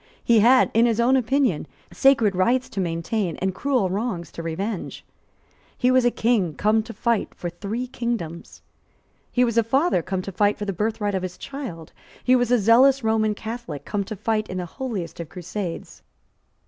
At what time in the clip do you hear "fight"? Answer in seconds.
6.91-7.35, 10.31-10.57, 14.15-14.49